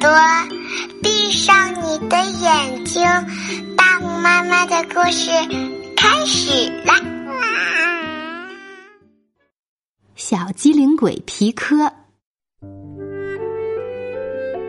[0.00, 0.10] 朵，
[1.02, 3.04] 闭上你的眼睛，
[3.76, 5.30] 大木妈妈的故事
[5.96, 6.94] 开始啦！
[10.14, 11.92] 小机灵鬼皮科，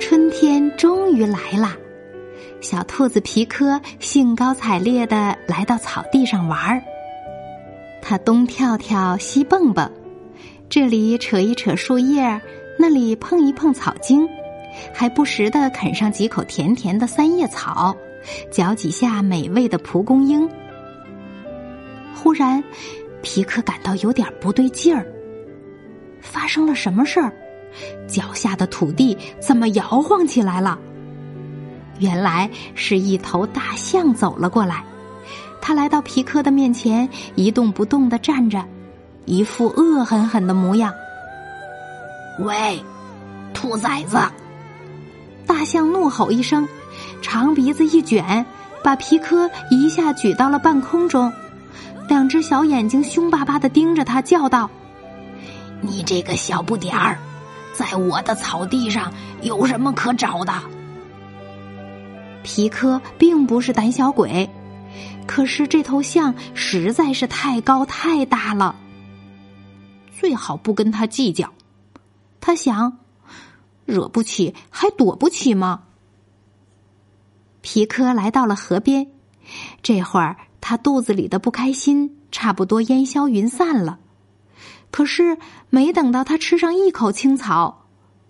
[0.00, 1.76] 春天终于来了。
[2.60, 6.82] 小兔子皮科兴高采烈的来到草地上玩儿，
[8.00, 9.90] 它东跳跳，西蹦蹦，
[10.70, 12.40] 这里扯一扯树叶，
[12.78, 14.26] 那里碰一碰草茎，
[14.92, 17.96] 还不时的啃上几口甜甜的三叶草，
[18.50, 20.48] 嚼几下美味的蒲公英。
[22.14, 22.62] 忽然，
[23.22, 25.06] 皮克感到有点不对劲儿。
[26.20, 27.32] 发生了什么事儿？
[28.06, 30.78] 脚下的土地怎么摇晃起来了？
[31.98, 34.84] 原来是一头大象走了过来，
[35.60, 38.64] 它来到皮克的面前，一动不动的站着，
[39.26, 40.92] 一副恶狠狠的模样。
[42.40, 42.82] 喂，
[43.52, 44.18] 兔崽子！
[45.64, 46.68] 象怒吼一声，
[47.22, 48.44] 长鼻子一卷，
[48.82, 51.32] 把皮科一下举到了半空中，
[52.08, 54.70] 两只小眼睛凶巴巴的盯着他，叫道
[55.80, 57.18] ：“你这个小不点儿，
[57.72, 59.12] 在我的草地上
[59.42, 60.52] 有什么可找的？”
[62.44, 64.50] 皮科并不是胆小鬼，
[65.26, 68.76] 可是这头象实在是太高太大了，
[70.20, 71.50] 最好不跟他计较。
[72.40, 72.98] 他想，
[73.84, 75.84] 惹不起还躲不起吗？
[77.60, 79.08] 皮科来到了河边，
[79.82, 83.98] 这会儿他肚子里的不开心差不多烟消云散了。
[84.90, 85.38] 可是
[85.70, 87.86] 没等到他吃上一口青草。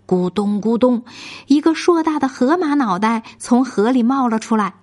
[0.07, 1.03] 咕咚咕咚，
[1.47, 4.75] 一个硕大的河马脑袋从河里冒了出来。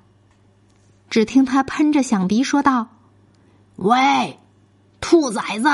[1.09, 2.89] 只听他喷着响鼻说道
[3.77, 4.39] ：“喂，
[5.01, 5.69] 兔崽子，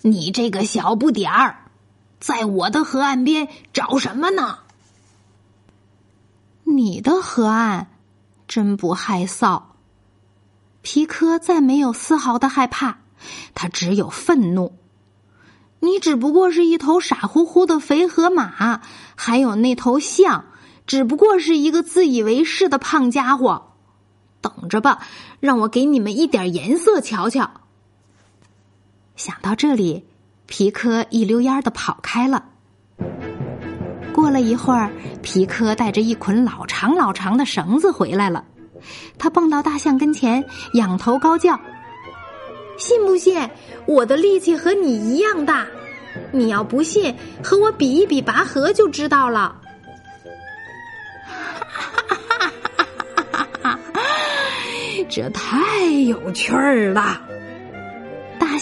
[0.00, 1.63] 你这个小不点儿，
[2.24, 4.60] 在我的河岸边找什么呢？”
[6.64, 7.88] 你的河岸
[8.48, 9.64] 真不害臊。
[10.80, 12.96] 皮科再没有丝毫的害怕，
[13.54, 14.74] 他只有愤怒。
[15.80, 18.80] 你只不过是一头傻乎乎的肥河马，
[19.14, 20.46] 还有那头象，
[20.86, 23.72] 只不过是一个自以为是的胖家伙。
[24.40, 25.06] 等着吧，
[25.40, 27.50] 让我给你们一点颜色瞧瞧。
[29.14, 30.06] 想到这里，
[30.46, 32.44] 皮科一溜烟的跑开了。
[34.12, 34.90] 过了一会儿，
[35.22, 38.44] 皮科带着一捆老长老长的绳子回来了。
[39.18, 40.44] 他蹦到大象跟前，
[40.74, 41.58] 仰头高叫。
[42.76, 43.48] 信不信
[43.86, 45.66] 我的力气和你一样大？
[46.30, 49.60] 你要不信，和我比一比拔河就知道了。
[51.24, 51.36] 哈
[51.76, 52.86] 哈哈哈
[53.32, 53.78] 哈哈
[55.08, 57.20] 这太有趣儿了！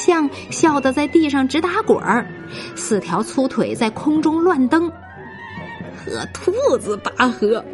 [0.04, 2.26] 象笑得在地上直打滚儿，
[2.74, 4.90] 四条粗腿在空中乱蹬。
[6.04, 7.64] 和兔子拔河，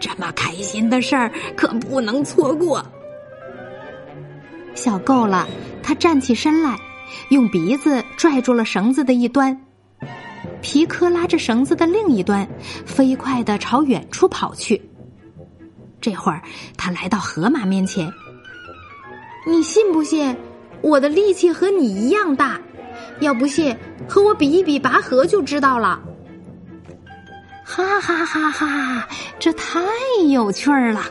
[0.00, 2.84] 这么开心的事儿可不能错过。
[4.74, 5.46] 笑够了。
[5.82, 6.78] 他站起身来，
[7.30, 9.58] 用鼻子拽住了绳子的一端，
[10.60, 12.46] 皮科拉着绳子的另一端，
[12.84, 14.80] 飞快的朝远处跑去。
[16.00, 16.42] 这会儿，
[16.76, 18.12] 他来到河马面前，
[19.46, 20.36] 你信不信
[20.82, 22.60] 我的力气和你一样大？
[23.20, 23.76] 要不信，
[24.08, 26.00] 和我比一比拔河就知道了。
[27.64, 29.08] 哈哈哈哈！
[29.38, 29.80] 这太
[30.28, 31.04] 有趣儿了。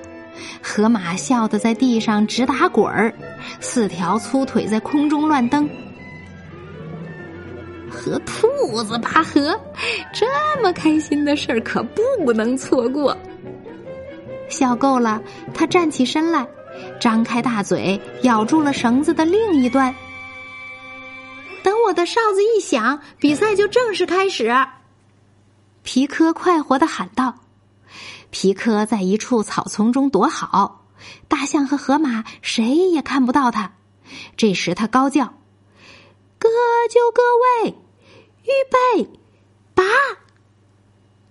[0.62, 3.14] 河马笑得在地上直打滚儿，
[3.60, 5.70] 四条粗腿在空中乱蹬。
[7.90, 8.48] 和兔
[8.84, 9.60] 子拔河，
[10.14, 10.26] 这
[10.62, 11.82] 么开心的事儿可
[12.24, 13.16] 不能错过。
[14.50, 15.22] 笑够了，
[15.54, 16.46] 他站起身来，
[17.00, 19.94] 张开大嘴，咬住了绳子的另一端。
[21.64, 24.54] 等我的哨子一响，比赛就正式开始。
[25.84, 27.36] 皮科快活的喊道。
[28.32, 30.86] 皮科在一处草丛中躲好，
[31.28, 33.74] 大象和河马谁也看不到他。
[34.38, 35.34] 这时他高叫
[36.38, 36.50] ：“各
[36.90, 37.22] 就各
[37.64, 37.76] 位，
[38.44, 39.10] 预备，
[39.74, 39.84] 拔！”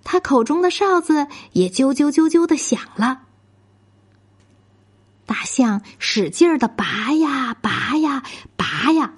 [0.02, 3.22] 他口中的哨子也啾啾啾啾的响了。
[5.28, 8.22] 大象使劲儿的拔呀拔呀
[8.56, 9.12] 拔呀，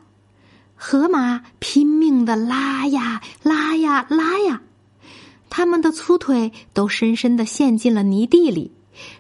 [0.74, 4.60] 河马拼命的拉呀拉呀拉呀。
[5.48, 8.72] 他们的粗腿都深深的陷进了泥地里，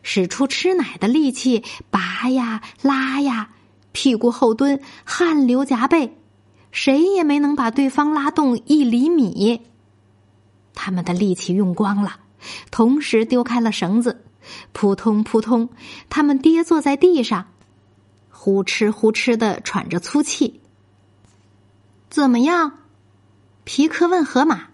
[0.02, 3.50] 使出吃奶的力气拔呀拉呀，
[3.92, 6.18] 屁股后蹲，汗流浃背，
[6.72, 9.60] 谁也没能把对方拉动一厘米。
[10.74, 12.16] 他们的力气用光了，
[12.72, 14.24] 同时丢开了绳子，
[14.72, 15.68] 扑通扑通，
[16.08, 17.46] 他们跌坐在地上，
[18.30, 20.60] 呼哧呼哧的喘着粗气。
[22.08, 22.72] 怎么样？
[23.64, 24.68] 皮克问河马。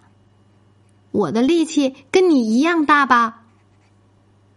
[1.11, 3.43] 我的力气跟你一样大吧？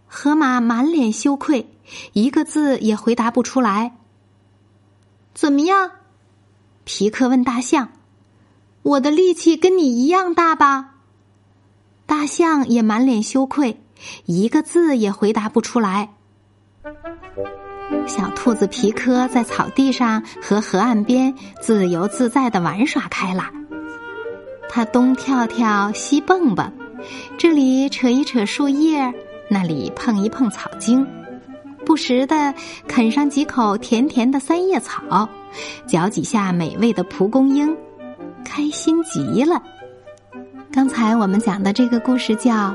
[0.07, 1.69] 河马满脸羞愧，
[2.13, 3.97] 一个字也回答不出来。
[5.35, 5.93] 怎么样？
[6.85, 7.93] 皮克问大象
[8.83, 10.97] ：“我的力气跟你一样大吧？”
[12.07, 13.81] 大象也满脸羞愧，
[14.27, 16.11] 一个字也回答不出来。
[18.07, 23.51] 小兔子皮科在草地上和河岸边自由自在的玩耍开了，
[24.69, 26.73] 它东跳跳，西蹦蹦，
[27.37, 29.13] 这里扯一扯树叶，
[29.49, 31.07] 那里碰一碰草茎，
[31.85, 32.55] 不时的
[32.87, 35.29] 啃上几口甜甜的三叶草，
[35.87, 37.77] 嚼几下美味的蒲公英，
[38.45, 39.61] 开心极了。
[40.73, 42.53] 刚才我们讲的这个故事叫《